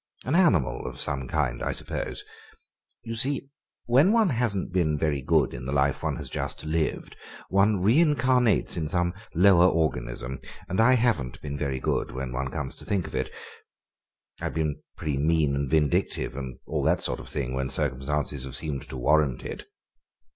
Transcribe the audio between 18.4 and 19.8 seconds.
have seemed to warrant it."